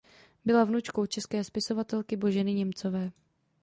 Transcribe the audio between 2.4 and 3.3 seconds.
Němcové.